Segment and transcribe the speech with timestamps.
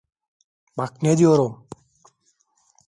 [0.77, 1.67] Bak ne diyorum.